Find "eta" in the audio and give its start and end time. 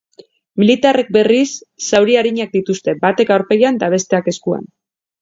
3.81-3.95